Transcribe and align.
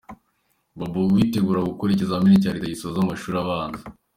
Babou 0.77 1.07
witegura 1.15 1.67
gukora 1.69 1.93
ikizamini 1.93 2.41
cya 2.43 2.51
Leta 2.55 2.71
gisoza 2.73 2.97
amashuri 3.01 3.35
abanza. 3.43 3.81